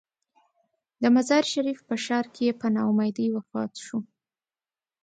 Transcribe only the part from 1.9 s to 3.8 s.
ښار کې په نا امیدۍ وفات